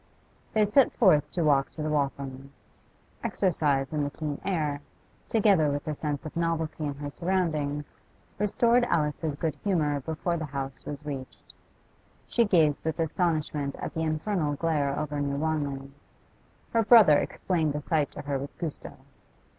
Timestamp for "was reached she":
10.87-12.45